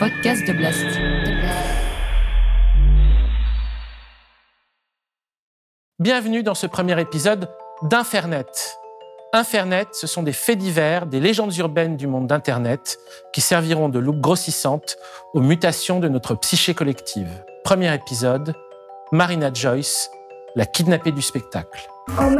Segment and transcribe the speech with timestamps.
[0.00, 0.86] podcast de Blast.
[5.98, 7.50] Bienvenue dans ce premier épisode
[7.82, 8.46] d'Infernet.
[9.34, 12.98] Infernet, ce sont des faits divers, des légendes urbaines du monde d'Internet
[13.34, 14.96] qui serviront de loupe grossissante
[15.34, 17.28] aux mutations de notre psyché collective.
[17.62, 18.54] Premier épisode,
[19.12, 20.10] Marina Joyce,
[20.56, 21.86] la kidnappée du spectacle.
[22.18, 22.36] My,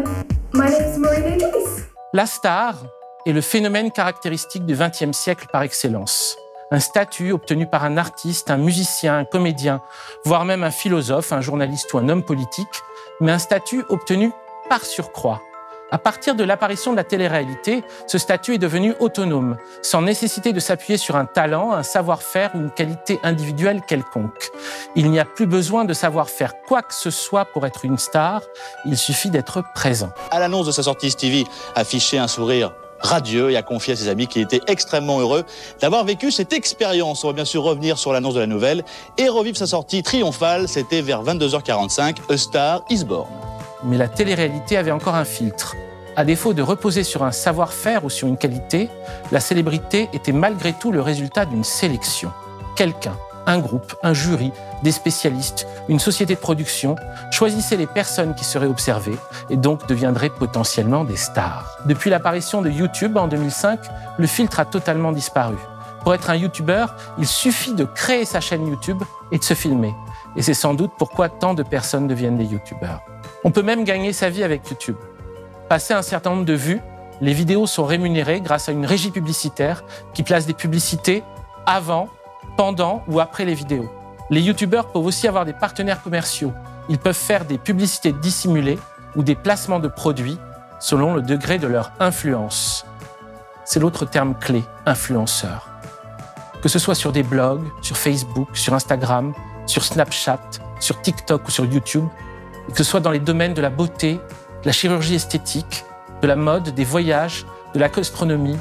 [0.55, 1.83] my name is Marina Joyce.
[2.15, 2.77] La star
[3.27, 6.39] est le phénomène caractéristique du XXe siècle par excellence.
[6.73, 9.81] Un statut obtenu par un artiste, un musicien, un comédien,
[10.25, 12.69] voire même un philosophe, un journaliste ou un homme politique,
[13.21, 14.31] mais un statut obtenu
[14.69, 15.43] par surcroît.
[15.91, 20.61] À partir de l'apparition de la télé-réalité, ce statut est devenu autonome, sans nécessité de
[20.61, 24.51] s'appuyer sur un talent, un savoir-faire ou une qualité individuelle quelconque.
[24.95, 27.99] Il n'y a plus besoin de savoir faire quoi que ce soit pour être une
[27.99, 28.43] star,
[28.85, 30.11] il suffit d'être présent.
[30.31, 34.09] À l'annonce de sa sortie, Stevie affichait un sourire radieux et a confié à ses
[34.09, 35.45] amis qu'il était extrêmement heureux
[35.81, 37.25] d'avoir vécu cette expérience.
[37.25, 38.85] On va bien sûr revenir sur l'annonce de la nouvelle
[39.19, 40.69] et revivre sa sortie triomphale.
[40.69, 43.05] C'était vers 22h45, A Star is.
[43.85, 45.75] Mais la télé-réalité avait encore un filtre.
[46.17, 48.89] À défaut de reposer sur un savoir-faire ou sur une qualité,
[49.33, 52.31] la célébrité était malgré tout le résultat d'une sélection.
[52.77, 54.53] Quelqu'un, un groupe, un jury,
[54.83, 56.97] des spécialistes, une société de production
[57.31, 59.17] choisissait les personnes qui seraient observées
[59.49, 61.79] et donc deviendraient potentiellement des stars.
[61.87, 63.81] Depuis l'apparition de YouTube en 2005,
[64.19, 65.57] le filtre a totalement disparu.
[66.03, 66.87] Pour être un YouTuber,
[67.19, 69.95] il suffit de créer sa chaîne YouTube et de se filmer.
[70.37, 73.03] Et c'est sans doute pourquoi tant de personnes deviennent des YouTubeurs.
[73.45, 74.97] On peut même gagner sa vie avec YouTube.
[75.69, 76.81] Passé un certain nombre de vues,
[77.21, 81.23] les vidéos sont rémunérées grâce à une régie publicitaire qui place des publicités
[81.67, 82.09] avant,
[82.57, 83.91] pendant ou après les vidéos.
[84.31, 86.53] Les youtubeurs peuvent aussi avoir des partenaires commerciaux.
[86.89, 88.79] Ils peuvent faire des publicités dissimulées
[89.17, 90.39] ou des placements de produits
[90.79, 92.87] selon le degré de leur influence.
[93.65, 95.69] C'est l'autre terme clé, influenceur.
[96.63, 99.33] Que ce soit sur des blogs, sur Facebook, sur Instagram,
[99.67, 100.41] sur Snapchat,
[100.81, 102.07] sur TikTok ou sur YouTube,
[102.69, 105.85] que ce soit dans les domaines de la beauté, de la chirurgie esthétique,
[106.23, 108.59] de la mode, des voyages, de la gastronomie,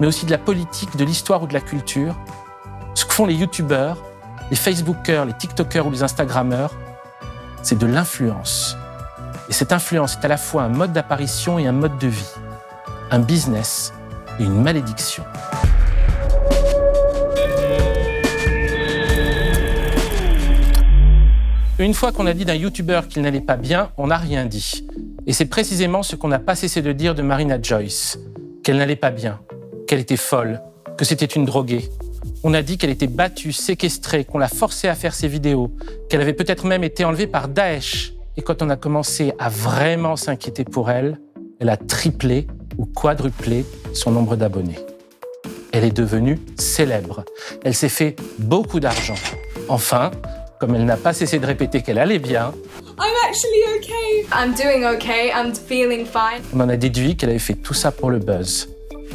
[0.00, 2.16] mais aussi de la politique, de l'histoire ou de la culture,
[3.02, 3.96] ce que font les youtubeurs,
[4.48, 6.70] les facebookers, les tiktokers ou les instagrammeurs,
[7.60, 8.76] c'est de l'influence.
[9.48, 12.32] Et cette influence est à la fois un mode d'apparition et un mode de vie,
[13.10, 13.92] un business
[14.38, 15.24] et une malédiction.
[21.80, 24.86] Une fois qu'on a dit d'un youtubeur qu'il n'allait pas bien, on n'a rien dit.
[25.26, 28.20] Et c'est précisément ce qu'on n'a pas cessé de dire de Marina Joyce,
[28.62, 29.40] qu'elle n'allait pas bien,
[29.88, 30.62] qu'elle était folle,
[30.96, 31.90] que c'était une droguée.
[32.44, 35.70] On a dit qu'elle était battue, séquestrée, qu'on l'a forcée à faire ses vidéos,
[36.08, 38.14] qu'elle avait peut-être même été enlevée par Daesh.
[38.36, 41.20] Et quand on a commencé à vraiment s'inquiéter pour elle,
[41.60, 42.48] elle a triplé
[42.78, 43.64] ou quadruplé
[43.94, 44.78] son nombre d'abonnés.
[45.72, 47.24] Elle est devenue célèbre.
[47.64, 49.14] Elle s'est fait beaucoup d'argent.
[49.68, 50.10] Enfin,
[50.58, 52.52] comme elle n'a pas cessé de répéter qu'elle allait bien,
[52.98, 54.26] I'm actually okay.
[54.32, 55.30] I'm doing okay.
[55.30, 56.42] I'm feeling fine.
[56.52, 58.68] on en a déduit qu'elle avait fait tout ça pour le buzz,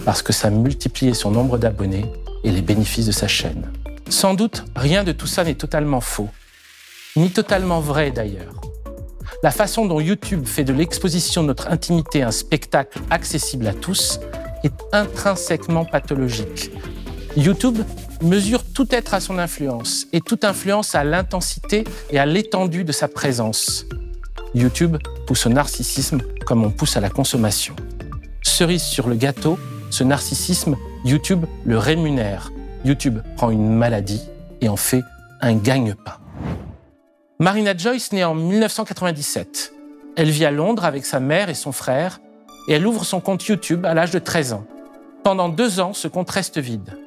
[0.06, 2.06] parce que ça multipliait son nombre d'abonnés
[2.52, 3.72] les bénéfices de sa chaîne.
[4.10, 6.30] Sans doute, rien de tout ça n'est totalement faux,
[7.16, 8.62] ni totalement vrai d'ailleurs.
[9.44, 14.20] La façon dont YouTube fait de l'exposition de notre intimité un spectacle accessible à tous
[14.64, 16.72] est intrinsèquement pathologique.
[17.36, 17.80] YouTube
[18.22, 22.92] mesure tout être à son influence et toute influence à l'intensité et à l'étendue de
[22.92, 23.86] sa présence.
[24.56, 24.98] YouTube
[25.28, 27.76] pousse au narcissisme comme on pousse à la consommation.
[28.42, 29.60] Cerise sur le gâteau,
[29.92, 30.76] ce narcissisme,
[31.08, 32.52] YouTube le rémunère.
[32.84, 34.22] YouTube prend une maladie
[34.60, 35.04] et en fait
[35.40, 36.18] un gagne-pain.
[37.40, 39.74] Marina Joyce naît en 1997.
[40.18, 42.20] Elle vit à Londres avec sa mère et son frère
[42.68, 44.66] et elle ouvre son compte YouTube à l'âge de 13 ans.
[45.24, 46.98] Pendant deux ans, ce compte reste vide.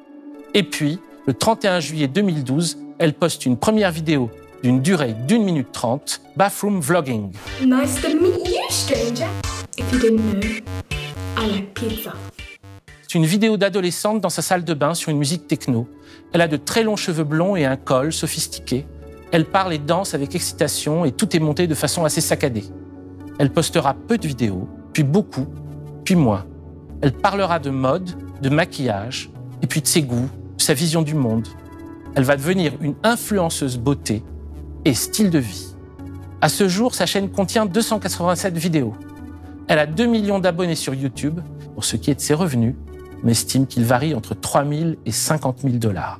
[0.53, 4.31] Et puis, le 31 juillet 2012, elle poste une première vidéo
[4.63, 7.31] d'une durée d'une minute trente, Bathroom Vlogging.
[7.63, 9.27] Nice to meet you, stranger.
[9.77, 10.49] If you didn't know,
[11.37, 12.13] I like pizza.
[13.11, 15.85] C'est une vidéo d'adolescente dans sa salle de bain sur une musique techno.
[16.31, 18.87] Elle a de très longs cheveux blonds et un col sophistiqué.
[19.33, 22.63] Elle parle et danse avec excitation et tout est monté de façon assez saccadée.
[23.37, 25.45] Elle postera peu de vidéos, puis beaucoup,
[26.05, 26.45] puis moins.
[27.01, 28.11] Elle parlera de mode,
[28.41, 29.29] de maquillage,
[29.61, 31.49] et puis de ses goûts, de sa vision du monde.
[32.15, 34.23] Elle va devenir une influenceuse beauté
[34.85, 35.75] et style de vie.
[36.39, 38.93] À ce jour, sa chaîne contient 287 vidéos.
[39.67, 41.41] Elle a 2 millions d'abonnés sur YouTube.
[41.73, 42.75] Pour ce qui est de ses revenus,
[43.23, 46.19] on estime qu'il varie entre 3 000 et 50 000 dollars.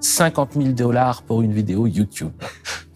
[0.00, 2.32] 50 000 dollars pour une vidéo YouTube.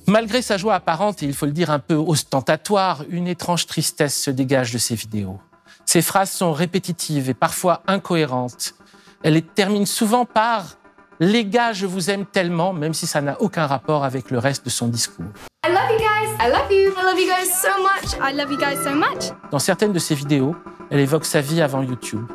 [0.07, 4.21] Malgré sa joie apparente et il faut le dire un peu ostentatoire, une étrange tristesse
[4.21, 5.39] se dégage de ses vidéos.
[5.85, 8.75] Ses phrases sont répétitives et parfois incohérentes.
[9.23, 10.77] Elle les termine souvent par
[11.21, 14.65] Les gars, je vous aime tellement, même si ça n'a aucun rapport avec le reste
[14.65, 15.27] de son discours.
[15.65, 16.45] I love you guys.
[16.45, 16.91] I love you.
[16.91, 18.15] I love you guys so much.
[18.21, 19.31] I love you guys so much.
[19.53, 20.57] Dans certaines de ses vidéos,
[20.91, 22.27] elle évoque sa vie avant YouTube,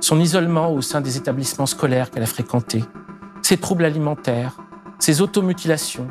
[0.00, 2.84] son isolement au sein des établissements scolaires qu'elle a fréquentés,
[3.42, 4.56] ses troubles alimentaires,
[4.98, 6.08] ses automutilations,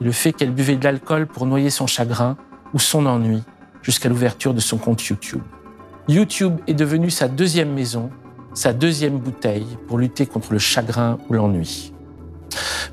[0.00, 2.36] le fait qu'elle buvait de l'alcool pour noyer son chagrin
[2.74, 3.42] ou son ennui
[3.82, 5.42] jusqu'à l'ouverture de son compte YouTube.
[6.08, 8.10] YouTube est devenu sa deuxième maison,
[8.54, 11.92] sa deuxième bouteille pour lutter contre le chagrin ou l'ennui.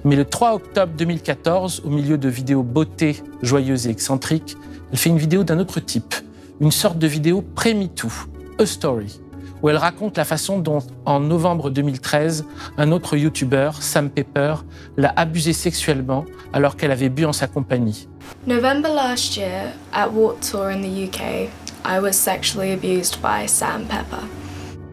[0.04, 4.58] Mais le 3 octobre 2014, au milieu de vidéos beauté, joyeuses et excentriques,
[4.92, 6.16] elle fait une vidéo d'un autre type,
[6.60, 8.12] une sorte de vidéo pré-MeToo,
[8.60, 9.22] A Story,
[9.64, 12.46] où elle raconte la façon dont, en novembre 2013,
[12.78, 14.56] un autre YouTuber, Sam Pepper,
[14.98, 18.10] l'a abusée sexuellement alors qu'elle avait bu en sa compagnie.
[18.46, 21.50] November last year, at Warped Tour in the UK,
[21.86, 24.24] I was sexually abused by Sam Pepper.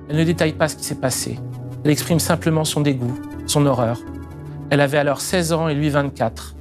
[0.09, 1.39] Elle ne détaille pas ce qui s'est passé.
[1.85, 3.99] Elle exprime simplement son dégoût, son horreur.
[4.71, 6.55] Elle avait alors 16 ans et lui 24.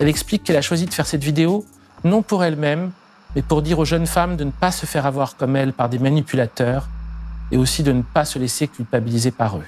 [0.00, 1.66] Elle explique qu'elle a choisi de faire cette vidéo
[2.04, 2.90] non pour elle-même,
[3.36, 5.90] mais pour dire aux jeunes femmes de ne pas se faire avoir comme elle par
[5.90, 6.88] des manipulateurs
[7.50, 9.64] et aussi de ne pas se laisser culpabiliser par eux.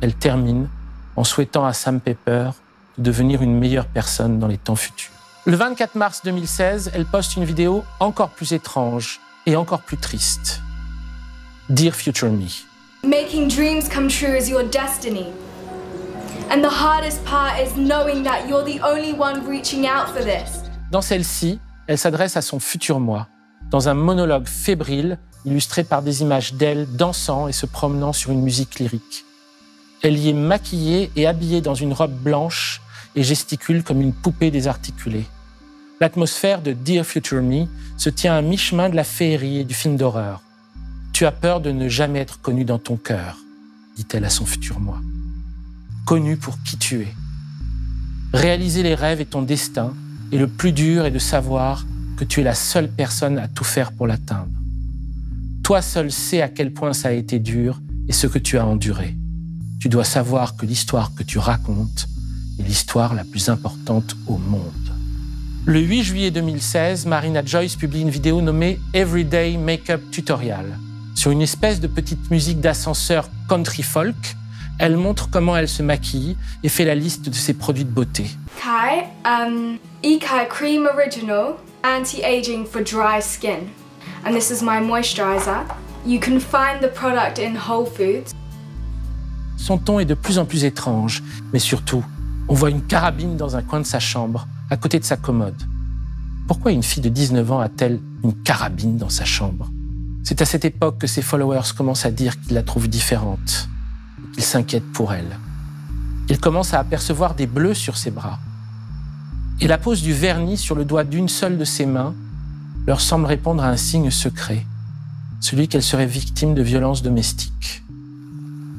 [0.00, 0.68] Elle termine
[1.16, 2.50] en souhaitant à Sam Pepper
[2.98, 5.12] de devenir une meilleure personne dans les temps futurs.
[5.46, 10.60] Le 24 mars 2016, elle poste une vidéo encore plus étrange et encore plus triste.
[11.68, 12.46] Dear Future Me.
[13.02, 15.26] Making dreams come true is your destiny.
[16.50, 20.62] And the hardest part is knowing that you're the only one reaching out for this.
[20.90, 23.28] Dans celle-ci, elle s'adresse à son futur moi,
[23.70, 28.42] dans un monologue fébrile illustré par des images d'elle dansant et se promenant sur une
[28.42, 29.24] musique lyrique.
[30.02, 32.80] Elle y est maquillée et habillée dans une robe blanche
[33.16, 35.24] et gesticule comme une poupée désarticulée.
[36.00, 37.66] L'atmosphère de Dear Future Me
[37.98, 40.42] se tient à mi-chemin de la féerie et du film d'horreur.
[41.12, 43.36] Tu as peur de ne jamais être connu dans ton cœur,
[43.96, 44.98] dit-elle à son futur moi.
[46.06, 47.14] Connu pour qui tu es.
[48.32, 49.92] Réaliser les rêves est ton destin,
[50.32, 51.84] et le plus dur est de savoir
[52.24, 54.50] tu es la seule personne à tout faire pour l'atteindre.
[55.62, 58.66] Toi seul sais à quel point ça a été dur et ce que tu as
[58.66, 59.14] enduré.
[59.80, 62.06] Tu dois savoir que l'histoire que tu racontes
[62.58, 64.72] est l'histoire la plus importante au monde.
[65.66, 70.78] Le 8 juillet 2016, Marina Joyce publie une vidéo nommée Everyday Makeup Tutorial.
[71.14, 74.36] Sur une espèce de petite musique d'ascenseur country folk,
[74.78, 78.24] elle montre comment elle se maquille et fait la liste de ses produits de beauté.
[78.56, 83.70] Kai, um, Ekai Cream Original Anti-Aging for Dry Skin.
[84.24, 85.64] And this is my moisturizer.
[86.04, 88.34] You can find the product in Whole Foods.
[89.56, 91.22] Son ton est de plus en plus étrange,
[91.52, 92.04] mais surtout,
[92.48, 95.62] on voit une carabine dans un coin de sa chambre, à côté de sa commode.
[96.48, 99.70] Pourquoi une fille de 19 ans a-t-elle une carabine dans sa chambre?
[100.22, 103.68] C'est à cette époque que ses followers commencent à dire qu'ils la trouvent différente,
[104.34, 105.38] qu'ils s'inquiètent pour elle.
[106.28, 108.38] Ils commencent à apercevoir des bleus sur ses bras.
[109.62, 112.14] Et la pose du vernis sur le doigt d'une seule de ses mains
[112.86, 114.64] leur semble répondre à un signe secret,
[115.40, 117.82] celui qu'elle serait victime de violences domestiques.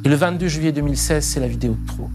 [0.04, 2.10] Et le 22 juillet 2016, c'est la vidéo de trop.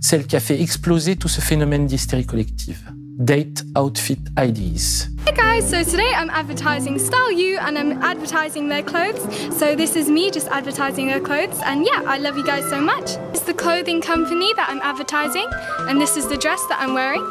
[0.00, 2.92] Celle qui a fait exploser tout ce phénomène d'hystérie collective.
[3.22, 5.08] Date Outfit IDs.
[5.24, 9.22] Hey guys, so today I'm advertising Style You and I'm advertising their clothes.
[9.56, 12.80] So this is me just advertising their clothes and yeah, I love you guys so
[12.80, 13.16] much.
[13.32, 15.46] It's the clothing company that I'm advertising
[15.88, 17.22] and this is the dress that I'm wearing.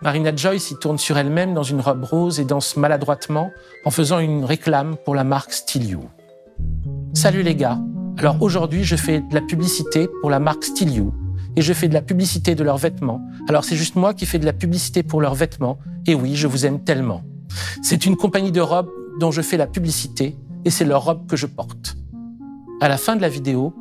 [0.00, 3.50] Marina Joyce y tourne sur elle-même dans une robe rose et danse maladroitement
[3.84, 6.08] en faisant une réclame pour la marque Still You.
[7.12, 7.78] Salut les gars,
[8.16, 11.12] alors aujourd'hui je fais de la publicité pour la marque Still You
[11.56, 13.20] et je fais de la publicité de leurs vêtements.
[13.48, 16.46] Alors c'est juste moi qui fais de la publicité pour leurs vêtements et oui, je
[16.46, 17.22] vous aime tellement.
[17.82, 21.36] C'est une compagnie de robes dont je fais la publicité et c'est leur robe que
[21.36, 21.96] je porte.
[22.80, 23.74] À la fin de la vidéo,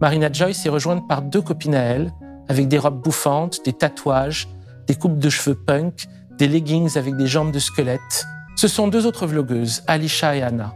[0.00, 2.12] Marina Joyce est rejointe par deux copines à elle
[2.48, 4.48] avec des robes bouffantes, des tatouages
[4.86, 6.06] des coupes de cheveux punk,
[6.38, 8.26] des leggings avec des jambes de squelette.
[8.56, 10.74] Ce sont deux autres vlogueuses, Alisha et Anna.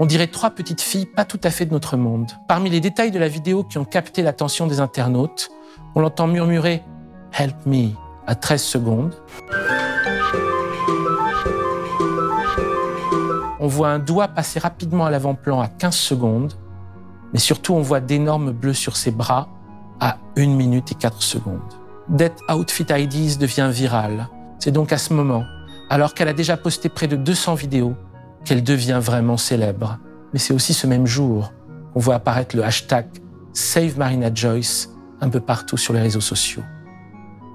[0.00, 2.30] On dirait trois petites filles pas tout à fait de notre monde.
[2.48, 5.50] Parmi les détails de la vidéo qui ont capté l'attention des internautes,
[5.94, 6.82] on l'entend murmurer
[7.32, 7.90] Help me
[8.26, 9.14] à 13 secondes.
[13.60, 16.54] On voit un doigt passer rapidement à l'avant-plan à 15 secondes,
[17.32, 19.48] mais surtout on voit d'énormes bleus sur ses bras
[20.00, 21.60] à 1 minute et 4 secondes.
[22.08, 24.28] Dead Outfit IDs devient viral.
[24.58, 25.44] C'est donc à ce moment,
[25.90, 27.94] alors qu'elle a déjà posté près de 200 vidéos,
[28.44, 29.98] qu'elle devient vraiment célèbre.
[30.32, 31.52] Mais c'est aussi ce même jour
[31.92, 33.06] qu'on voit apparaître le hashtag
[33.52, 34.91] Save Marina Joyce
[35.22, 36.62] un peu partout sur les réseaux sociaux.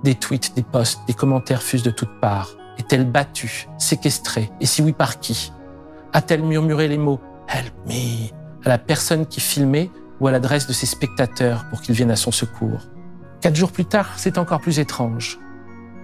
[0.03, 2.55] Des tweets, des posts, des commentaires fusent de toutes parts.
[2.79, 5.51] Est-elle battue, séquestrée Et si oui, par qui?
[6.13, 8.29] A-t-elle murmuré les mots Help me
[8.65, 12.15] à la personne qui filmait ou à l'adresse de ses spectateurs pour qu'ils viennent à
[12.15, 12.81] son secours?
[13.41, 15.39] Quatre jours plus tard, c'est encore plus étrange.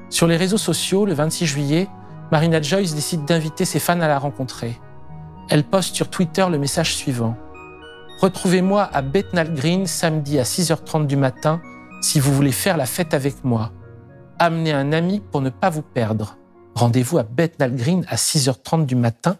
[0.10, 1.88] Sur les réseaux sociaux, le 26 juillet,
[2.32, 4.79] Marina Joyce décide d'inviter ses fans à la rencontrer.
[5.50, 7.36] Elle poste sur Twitter le message suivant.
[8.24, 11.62] Retrouvez-moi à Bethnal Green samedi à 6h30 du matin
[12.01, 13.74] si vous voulez faire la fête avec moi.
[14.39, 16.38] Amenez un ami pour ne pas vous perdre.
[16.74, 19.36] Rendez-vous à Bethnal Green à 6h30 du matin.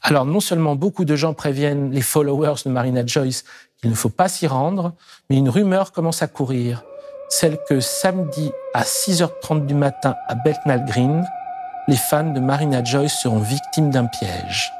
[0.00, 3.44] Alors non seulement beaucoup de gens préviennent les followers de Marina Joyce
[3.76, 4.94] qu'il ne faut pas s'y rendre,
[5.28, 6.84] mais une rumeur commence à courir,
[7.28, 11.22] celle que samedi à 6h30 du matin à Bethnal Green,
[11.86, 14.72] les fans de Marina Joyce seront victimes d'un piège.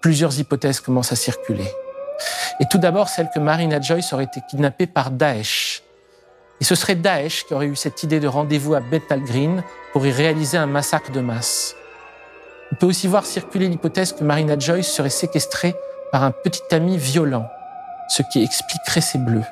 [0.00, 1.70] Plusieurs hypothèses commencent à circuler.
[2.60, 5.82] Et tout d'abord celle que Marina Joyce aurait été kidnappée par Daesh.
[6.60, 9.62] Et ce serait Daesh qui aurait eu cette idée de rendez-vous à Bethnal Green
[9.92, 11.74] pour y réaliser un massacre de masse.
[12.72, 15.74] On peut aussi voir circuler l'hypothèse que Marina Joyce serait séquestrée
[16.12, 17.48] par un petit ami violent,
[18.08, 19.44] ce qui expliquerait ses bleus.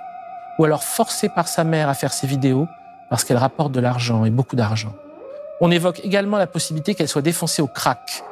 [0.58, 2.66] Ou alors forcée par sa mère à faire ses vidéos
[3.10, 4.92] parce qu'elle rapporte de l'argent et beaucoup d'argent.
[5.60, 8.22] On évoque également la possibilité qu'elle soit défoncée au crack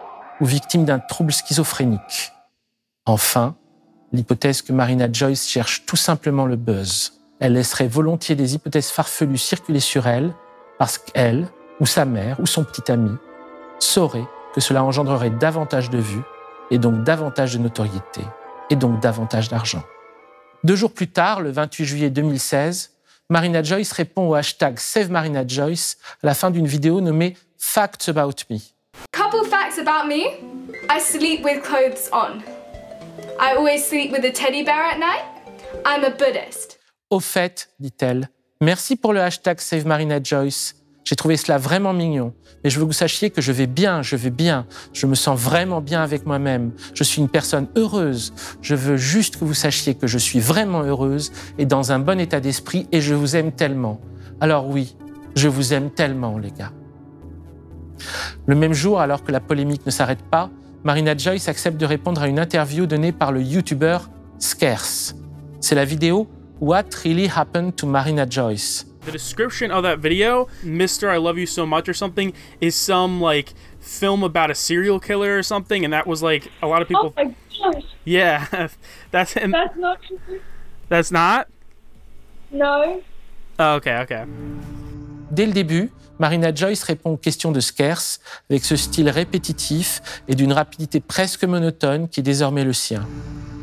[0.41, 2.33] ou victime d'un trouble schizophrénique.
[3.07, 3.57] Enfin,
[4.13, 7.13] l'hypothèse que Marina Joyce cherche tout simplement le buzz.
[7.41, 10.33] Elle laisserait volontiers des hypothèses farfelues circuler sur elle
[10.79, 11.47] parce qu'elle,
[11.81, 13.11] ou sa mère, ou son petit ami,
[13.79, 16.23] saurait que cela engendrerait davantage de vues
[16.71, 18.23] et donc davantage de notoriété
[18.71, 19.83] et donc davantage d'argent.
[20.65, 22.93] Deux jours plus tard, le 28 juillet 2016,
[23.29, 28.09] Marina Joyce répond au hashtag Save Marina Joyce à la fin d'une vidéo nommée Facts
[28.09, 28.59] About Me.
[29.13, 30.41] Couple facts about me?
[30.89, 32.56] I sleep with clothes on.
[33.39, 35.25] I always sleep with a teddy bear at night.
[35.85, 36.79] I'm a Buddhist.
[37.11, 38.31] Au fait, dit-elle,
[38.63, 40.75] merci pour le hashtag Save Marina Joyce.
[41.05, 42.33] J'ai trouvé cela vraiment mignon.
[42.65, 44.67] Mais je veux que vous sachiez que je vais bien, je vais bien.
[44.93, 46.73] Je me sens vraiment bien avec moi-même.
[46.95, 48.33] Je suis une personne heureuse.
[48.63, 52.19] Je veux juste que vous sachiez que je suis vraiment heureuse et dans un bon
[52.19, 54.01] état d'esprit et je vous aime tellement.
[54.41, 54.97] Alors oui,
[55.37, 56.73] je vous aime tellement, les gars.
[58.47, 60.51] Le même jour, alors que la polémique ne s'arrête pas,
[60.85, 63.99] Marina Joyce accepte de répondre à une interview donnée par le YouTuber
[64.39, 65.15] Scarce.
[65.61, 66.29] C'est la vidéo
[66.61, 68.87] What Really Happened to Marina Joyce.
[69.07, 71.09] The description of that video, Mr.
[71.15, 75.39] I Love You So Much or something, is some like film about a serial killer
[75.39, 77.15] or something, and that was like a lot of people.
[77.17, 77.35] Oh my
[77.73, 78.47] gosh, Yeah,
[79.13, 80.41] that's and that's not true.
[80.89, 81.47] that's not?
[82.51, 83.01] No.
[83.59, 84.25] Oh, okay, okay.
[85.31, 90.35] Dès le début, Marina Joyce répond aux questions de Scarce avec ce style répétitif et
[90.35, 93.07] d'une rapidité presque monotone qui est désormais le sien.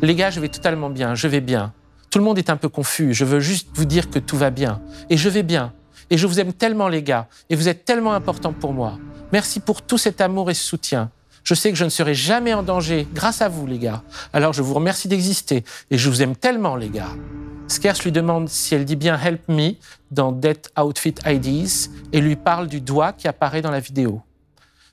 [0.01, 1.73] Les gars, je vais totalement bien, je vais bien.
[2.09, 4.49] Tout le monde est un peu confus, je veux juste vous dire que tout va
[4.49, 4.81] bien.
[5.09, 5.73] Et je vais bien.
[6.09, 8.99] Et je vous aime tellement les gars, et vous êtes tellement importants pour moi.
[9.31, 11.09] Merci pour tout cet amour et ce soutien.
[11.43, 14.03] Je sais que je ne serai jamais en danger grâce à vous les gars.
[14.31, 17.09] Alors je vous remercie d'exister, et je vous aime tellement les gars.
[17.67, 19.73] Scarce lui demande si elle dit bien Help Me
[20.11, 24.21] dans Death Outfit IDs et lui parle du doigt qui apparaît dans la vidéo.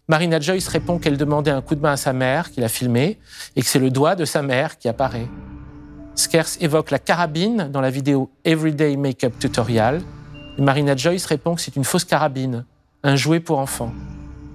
[0.08, 3.20] Marina Joyce répond qu'elle demandait un coup de main à sa mère, qui l'a filmé,
[3.54, 5.28] et que c'est le doigt de sa mère qui apparaît.
[6.16, 10.02] Scarce évoque la carabine dans la vidéo Everyday Makeup Tutorial.
[10.58, 12.64] Et Marina Joyce répond que c'est une fausse carabine,
[13.04, 13.92] un jouet pour enfants.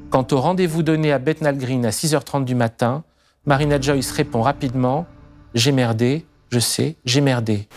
[0.09, 3.03] Quant au rendez-vous donné à Bethnal Green à 6h30 du matin,
[3.45, 5.05] Marina Joyce répond rapidement
[5.53, 7.67] J'ai merdé, je sais, j'ai merdé.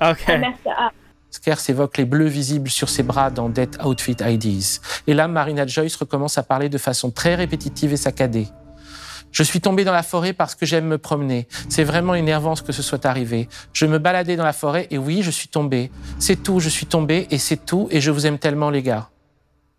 [0.00, 0.42] Okay.
[1.30, 4.80] Scarce évoque les bleus visibles sur ses bras dans Death Outfit IDs.
[5.06, 8.48] Et là, Marina Joyce recommence à parler de façon très répétitive et saccadée.
[9.32, 11.46] Je suis tombée dans la forêt parce que j'aime me promener.
[11.68, 13.48] C'est vraiment énervant ce que ce soit arrivé.
[13.74, 15.90] Je me baladais dans la forêt et oui, je suis tombée.
[16.18, 19.10] C'est tout, je suis tombée et c'est tout et je vous aime tellement les gars.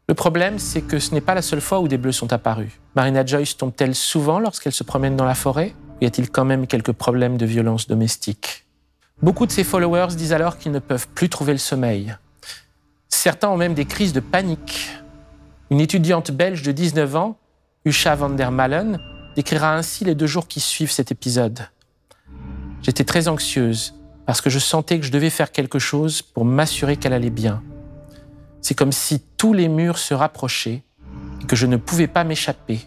[0.07, 2.72] Le problème, c'est que ce n'est pas la seule fois où des bleus sont apparus.
[2.96, 5.74] Marina Joyce tombe-t-elle souvent lorsqu'elle se promène dans la forêt?
[6.01, 8.66] Y a-t-il quand même quelques problèmes de violence domestique?
[9.22, 12.16] Beaucoup de ses followers disent alors qu'ils ne peuvent plus trouver le sommeil.
[13.10, 14.92] Certains ont même des crises de panique.
[15.72, 17.38] Une étudiante belge de 19 ans,
[17.86, 19.00] Usha van der Malen,
[19.36, 21.68] décrira ainsi les deux jours qui suivent cet épisode.
[22.84, 26.98] J'étais très anxieuse parce que je sentais que je devais faire quelque chose pour m'assurer
[26.98, 27.63] qu'elle allait bien.
[28.62, 30.84] C'est comme si tous les murs se rapprochaient
[31.42, 32.82] et que je ne pouvais pas m'échapper.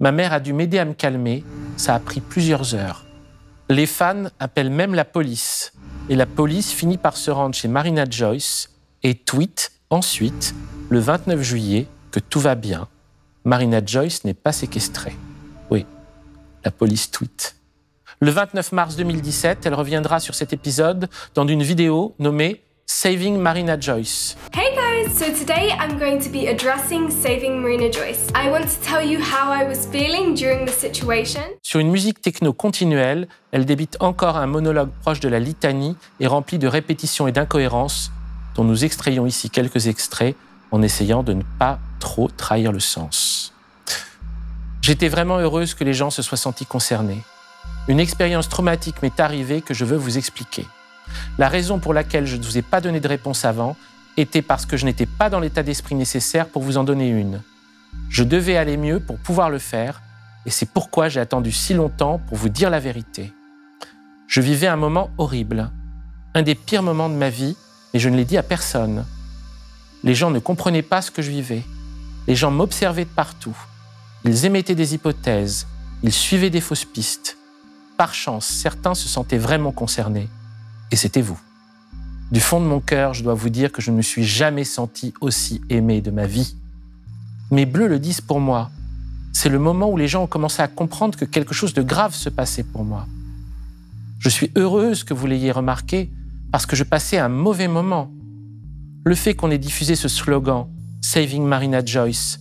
[0.00, 1.44] Ma mère a dû m'aider à me calmer,
[1.76, 3.04] ça a pris plusieurs heures.
[3.68, 5.74] Les fans appellent même la police
[6.08, 8.70] et la police finit par se rendre chez Marina Joyce
[9.02, 10.54] et tweet ensuite,
[10.88, 12.88] le 29 juillet, que tout va bien.
[13.44, 15.14] Marina Joyce n'est pas séquestrée.
[15.70, 15.84] Oui,
[16.64, 17.56] la police tweet.
[18.20, 23.78] Le 29 mars 2017, elle reviendra sur cet épisode dans une vidéo nommée Saving Marina
[23.78, 24.36] Joyce.
[25.14, 28.28] So today I'm going to be addressing Saving Marina Joyce.
[28.34, 31.42] I want to tell you how I was feeling during the situation.
[31.62, 36.26] Sur une musique techno continuelle, elle débite encore un monologue proche de la litanie et
[36.26, 38.12] rempli de répétitions et d'incohérences,
[38.54, 40.36] dont nous extrayons ici quelques extraits
[40.70, 43.52] en essayant de ne pas trop trahir le sens.
[44.80, 47.22] J'étais vraiment heureuse que les gens se soient sentis concernés.
[47.88, 50.66] Une expérience traumatique m'est arrivée que je veux vous expliquer.
[51.38, 53.76] La raison pour laquelle je ne vous ai pas donné de réponse avant
[54.20, 57.42] était parce que je n'étais pas dans l'état d'esprit nécessaire pour vous en donner une.
[58.08, 60.02] Je devais aller mieux pour pouvoir le faire,
[60.46, 63.32] et c'est pourquoi j'ai attendu si longtemps pour vous dire la vérité.
[64.26, 65.70] Je vivais un moment horrible,
[66.34, 67.56] un des pires moments de ma vie,
[67.92, 69.04] et je ne l'ai dit à personne.
[70.04, 71.62] Les gens ne comprenaient pas ce que je vivais.
[72.26, 73.56] Les gens m'observaient de partout.
[74.24, 75.66] Ils émettaient des hypothèses,
[76.02, 77.36] ils suivaient des fausses pistes.
[77.96, 80.28] Par chance, certains se sentaient vraiment concernés.
[80.90, 81.38] Et c'était vous.
[82.30, 84.64] Du fond de mon cœur, je dois vous dire que je ne me suis jamais
[84.64, 86.54] senti aussi aimé de ma vie.
[87.50, 88.70] Mes bleus le disent pour moi.
[89.32, 92.14] C'est le moment où les gens ont commencé à comprendre que quelque chose de grave
[92.14, 93.06] se passait pour moi.
[94.20, 96.08] Je suis heureuse que vous l'ayez remarqué
[96.52, 98.12] parce que je passais un mauvais moment.
[99.04, 100.66] Le fait qu'on ait diffusé ce slogan
[101.00, 102.38] Saving Marina Joyce,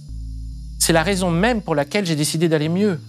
[0.78, 3.00] c'est la raison même pour laquelle j'ai décidé d'aller mieux.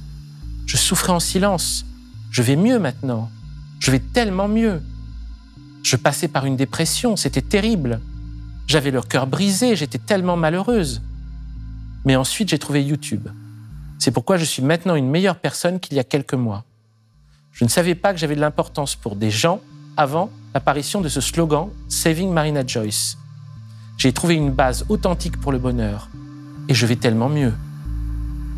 [0.66, 1.84] Je souffrais en silence.
[2.30, 3.30] Je vais mieux maintenant.
[3.80, 4.80] Je vais tellement mieux.
[5.90, 8.00] Je passais par une dépression, c'était terrible.
[8.68, 11.02] J'avais le cœur brisé, j'étais tellement malheureuse.
[12.04, 13.26] Mais ensuite, j'ai trouvé YouTube.
[13.98, 16.62] C'est pourquoi je suis maintenant une meilleure personne qu'il y a quelques mois.
[17.50, 19.60] Je ne savais pas que j'avais de l'importance pour des gens
[19.96, 23.18] avant l'apparition de ce slogan Saving Marina Joyce.
[23.98, 26.08] J'ai trouvé une base authentique pour le bonheur
[26.68, 27.52] et je vais tellement mieux.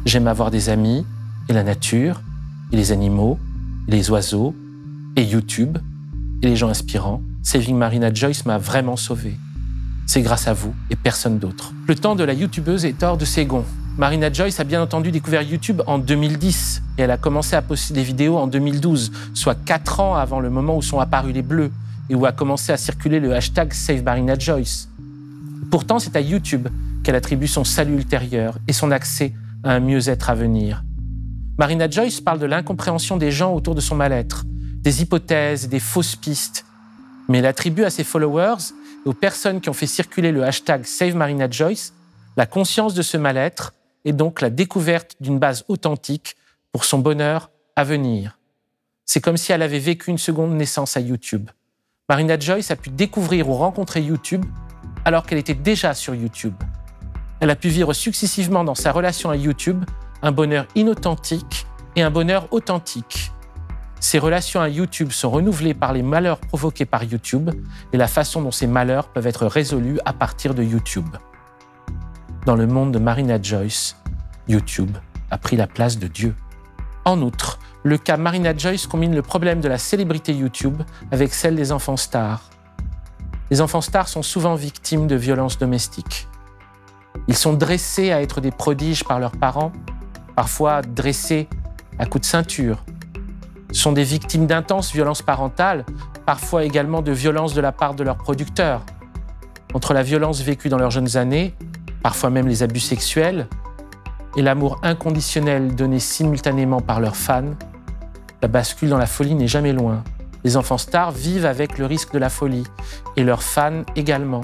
[0.05, 1.07] J'aime avoir des amis
[1.49, 2.21] et la nature
[2.73, 3.39] et les animaux
[3.89, 4.55] et les oiseaux
[5.17, 5.79] et YouTube
[6.43, 9.37] et les gens inspirants, Saving Marina Joyce m'a vraiment sauvé.
[10.07, 11.73] C'est grâce à vous et personne d'autre.
[11.87, 13.65] Le temps de la youtubeuse est hors de ses gonds.
[13.97, 17.95] Marina Joyce a bien entendu découvert YouTube en 2010 et elle a commencé à poster
[17.95, 21.71] des vidéos en 2012, soit quatre ans avant le moment où sont apparus les bleus
[22.11, 24.89] et où a commencé à circuler le hashtag Save Marina Joyce.
[25.71, 26.69] Pourtant, c'est à YouTube
[27.05, 30.83] qu'elle attribue son salut ultérieur et son accès à un mieux-être à venir.
[31.59, 34.45] Marina Joyce parle de l'incompréhension des gens autour de son mal-être,
[34.83, 36.65] des hypothèses, des fausses pistes.
[37.29, 38.73] Mais elle attribue à ses followers
[39.05, 41.95] et aux personnes qui ont fait circuler le hashtag Save Marina Joyce
[42.37, 46.37] la conscience de ce mal-être et donc la découverte d'une base authentique
[46.73, 48.39] pour son bonheur à venir.
[49.05, 51.51] C'est comme si elle avait vécu une seconde naissance à YouTube.
[52.09, 54.45] Marina Joyce a pu découvrir ou rencontrer YouTube
[55.05, 56.55] alors qu'elle était déjà sur YouTube.
[57.41, 59.85] Elle a pu vivre successivement dans sa relation à YouTube
[60.23, 61.67] un bonheur inauthentique
[61.97, 63.32] et un bonheur authentique.
[64.03, 67.51] Ces relations à YouTube sont renouvelées par les malheurs provoqués par YouTube
[67.93, 71.07] et la façon dont ces malheurs peuvent être résolus à partir de YouTube.
[72.45, 73.97] Dans le monde de Marina Joyce,
[74.49, 74.91] YouTube
[75.31, 76.35] a pris la place de Dieu.
[77.05, 81.55] En outre, le cas Marina Joyce combine le problème de la célébrité YouTube avec celle
[81.55, 82.51] des enfants stars.
[83.53, 86.27] Les enfants stars sont souvent victimes de violences domestiques.
[87.29, 89.71] Ils sont dressés à être des prodiges par leurs parents,
[90.35, 91.49] parfois dressés
[92.01, 92.85] à coups de ceinture,
[93.73, 95.85] sont des victimes d'intenses violences parentales,
[96.27, 98.83] parfois également de violences de la part de leurs producteurs.
[99.75, 101.55] Entre la violence vécue dans leurs jeunes années,
[102.03, 103.49] parfois même les abus sexuels,
[104.37, 107.55] et l'amour inconditionnel donné simultanément par leurs fans,
[108.43, 110.03] la bascule dans la folie n'est jamais loin.
[110.45, 112.65] Les enfants stars vivent avec le risque de la folie,
[113.17, 114.43] et leurs fans également.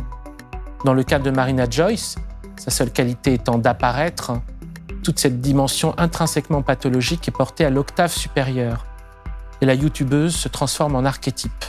[0.85, 2.17] Dans le cas de Marina Joyce,
[2.57, 4.33] sa seule qualité étant d'apparaître,
[5.03, 8.88] toute cette dimension intrinsèquement pathologique est portée à l'octave supérieure
[9.61, 11.65] et la youtubeuse se transforme en archétype.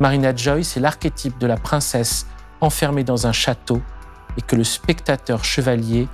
[0.00, 2.26] Marina Joyce est l'archétype de la princesse
[2.60, 3.82] enfermée dans un château
[4.36, 6.08] et que le spectateur chevalier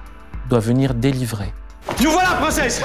[0.48, 1.52] doit venir délivrer.
[2.02, 2.82] Nous voilà, princesse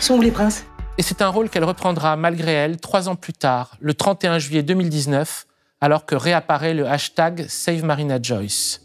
[0.00, 0.64] Sont où les princes?
[0.98, 4.62] Et c'est un rôle qu'elle reprendra malgré elle trois ans plus tard, le 31 juillet
[4.62, 5.46] 2019,
[5.80, 8.82] alors que réapparaît le hashtag Save Marina Joyce.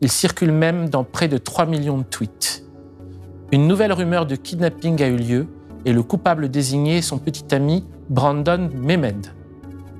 [0.00, 2.64] Il circule même dans près de 3 millions de tweets.
[3.52, 5.48] Une nouvelle rumeur de kidnapping a eu lieu
[5.84, 9.28] et le coupable désigné est son petit ami Brandon Mehmed.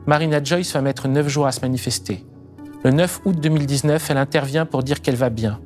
[0.06, 2.24] Marina Joyce va mettre neuf jours à se manifester.
[2.82, 5.60] Le 9 août 2019, elle intervient pour dire qu'elle va bien.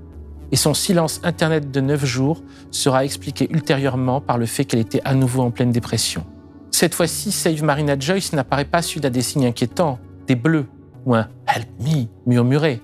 [0.53, 5.01] Et son silence Internet de neuf jours sera expliqué ultérieurement par le fait qu'elle était
[5.05, 6.25] à nouveau en pleine dépression.
[6.71, 10.67] Cette fois-ci, Save Marina Joyce n'apparaît pas suite à des signes inquiétants, des bleus
[11.07, 12.81] ou un Help me murmuré.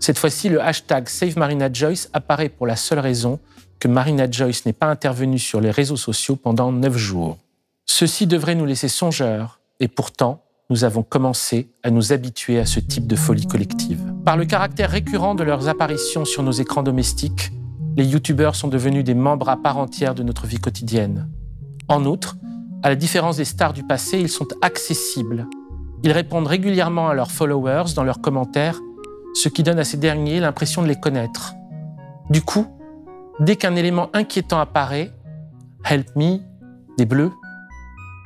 [0.00, 3.38] Cette fois-ci, le hashtag Save Marina Joyce apparaît pour la seule raison
[3.78, 7.38] que Marina Joyce n'est pas intervenue sur les réseaux sociaux pendant neuf jours.
[7.86, 12.80] Ceci devrait nous laisser songeurs, et pourtant, nous avons commencé à nous habituer à ce
[12.80, 14.12] type de folie collective.
[14.24, 17.50] Par le caractère récurrent de leurs apparitions sur nos écrans domestiques,
[17.96, 21.28] les youtubeurs sont devenus des membres à part entière de notre vie quotidienne.
[21.88, 22.36] En outre,
[22.82, 25.46] à la différence des stars du passé, ils sont accessibles.
[26.04, 28.78] Ils répondent régulièrement à leurs followers dans leurs commentaires,
[29.34, 31.54] ce qui donne à ces derniers l'impression de les connaître.
[32.30, 32.66] Du coup,
[33.40, 35.12] dès qu'un élément inquiétant apparaît,
[35.84, 36.38] Help Me,
[36.96, 37.32] des bleus,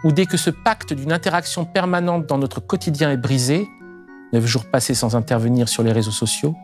[0.04, 3.68] ou dès que ce pacte d'une interaction permanente dans notre quotidien est brisé,
[4.32, 6.54] neuf jours passés sans intervenir sur les réseaux sociaux,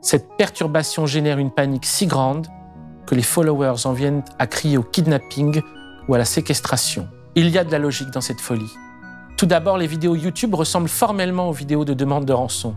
[0.00, 2.48] cette perturbation génère une panique si grande
[3.06, 5.60] que les followers en viennent à crier au kidnapping
[6.08, 7.08] ou à la séquestration.
[7.34, 8.72] Il y a de la logique dans cette folie.
[9.36, 12.74] Tout d'abord, les vidéos YouTube ressemblent formellement aux vidéos de demande de rançon.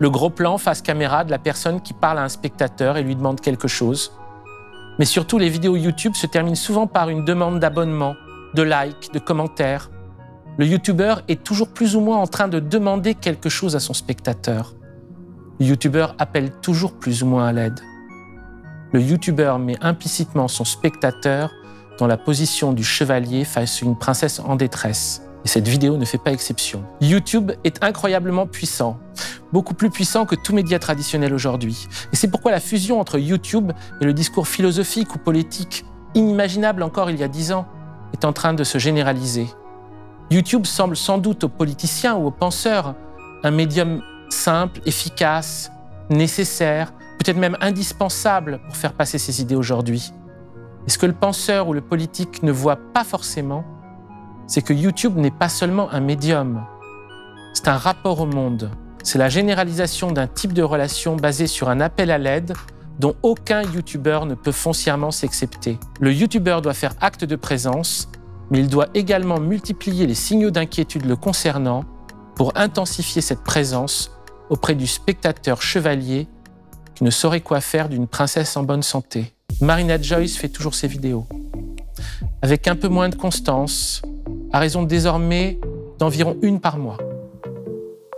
[0.00, 3.16] Le gros plan face caméra de la personne qui parle à un spectateur et lui
[3.16, 4.12] demande quelque chose.
[4.98, 8.14] Mais surtout, les vidéos YouTube se terminent souvent par une demande d'abonnement,
[8.54, 9.90] de likes, de commentaires.
[10.56, 13.92] Le YouTuber est toujours plus ou moins en train de demander quelque chose à son
[13.92, 14.74] spectateur.
[15.60, 17.80] Le YouTuber appelle toujours plus ou moins à l'aide.
[18.92, 21.50] Le YouTuber met implicitement son spectateur
[21.98, 25.27] dans la position du chevalier face à une princesse en détresse.
[25.48, 26.84] Et cette vidéo ne fait pas exception.
[27.00, 28.98] YouTube est incroyablement puissant,
[29.50, 31.88] beaucoup plus puissant que tout média traditionnel aujourd'hui.
[32.12, 37.08] Et c'est pourquoi la fusion entre YouTube et le discours philosophique ou politique, inimaginable encore
[37.08, 37.66] il y a dix ans,
[38.12, 39.46] est en train de se généraliser.
[40.30, 42.94] YouTube semble sans doute aux politiciens ou aux penseurs
[43.42, 45.72] un médium simple, efficace,
[46.10, 50.12] nécessaire, peut-être même indispensable pour faire passer ses idées aujourd'hui.
[50.86, 53.64] Et ce que le penseur ou le politique ne voit pas forcément,
[54.48, 56.64] c'est que YouTube n'est pas seulement un médium,
[57.52, 58.70] c'est un rapport au monde.
[59.04, 62.54] C'est la généralisation d'un type de relation basé sur un appel à l'aide
[62.98, 65.78] dont aucun YouTuber ne peut foncièrement s'excepter.
[66.00, 68.08] Le YouTuber doit faire acte de présence,
[68.50, 71.84] mais il doit également multiplier les signaux d'inquiétude le concernant
[72.34, 74.10] pour intensifier cette présence
[74.50, 76.26] auprès du spectateur chevalier
[76.94, 79.34] qui ne saurait quoi faire d'une princesse en bonne santé.
[79.60, 81.26] Marina Joyce fait toujours ses vidéos.
[82.42, 84.02] Avec un peu moins de constance,
[84.52, 85.58] à raison désormais
[85.98, 86.98] d'environ une par mois.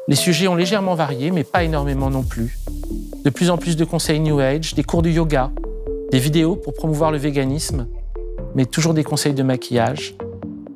[0.08, 2.56] Les sujets ont légèrement varié, mais pas énormément non plus
[3.24, 5.50] de plus en plus de conseils New Age, des cours de yoga,
[6.10, 7.86] des vidéos pour promouvoir le véganisme,
[8.54, 10.14] mais toujours des conseils de maquillage,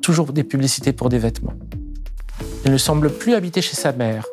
[0.01, 1.53] toujours des publicités pour des vêtements.
[2.63, 4.25] Elle ne semble plus habiter chez sa mère.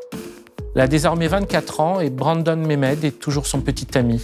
[0.74, 4.20] Elle a désormais 24 ans et Brandon Mehmed est toujours son petit ami.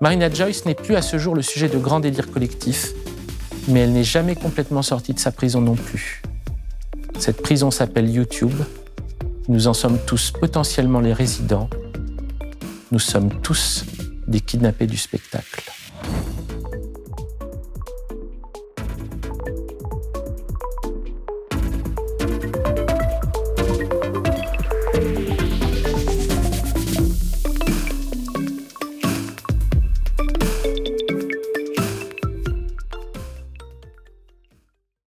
[0.00, 2.92] Marina Joyce n'est plus à ce jour le sujet de grands délires collectifs,
[3.68, 6.22] mais elle n'est jamais complètement sortie de sa prison non plus.
[7.18, 8.54] Cette prison s'appelle YouTube.
[9.48, 11.68] Nous en sommes tous potentiellement les résidents
[12.94, 13.84] nous sommes tous
[14.28, 15.64] des kidnappés du spectacle.